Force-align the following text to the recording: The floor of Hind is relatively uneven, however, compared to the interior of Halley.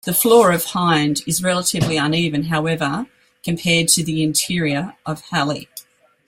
The 0.03 0.15
floor 0.15 0.51
of 0.51 0.63
Hind 0.63 1.21
is 1.27 1.43
relatively 1.43 1.95
uneven, 1.95 2.45
however, 2.45 3.05
compared 3.43 3.87
to 3.89 4.03
the 4.03 4.23
interior 4.23 4.95
of 5.05 5.21
Halley. 5.29 5.67